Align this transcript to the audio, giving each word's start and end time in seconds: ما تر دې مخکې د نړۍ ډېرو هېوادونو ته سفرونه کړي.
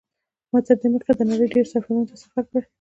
ما 0.53 0.59
تر 0.65 0.75
دې 0.81 0.87
مخکې 0.93 1.11
د 1.15 1.21
نړۍ 1.29 1.47
ډېرو 1.53 1.69
هېوادونو 1.71 2.07
ته 2.09 2.15
سفرونه 2.21 2.43
کړي. 2.47 2.63